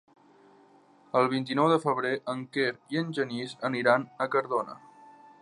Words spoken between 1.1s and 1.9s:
El vint-i-nou de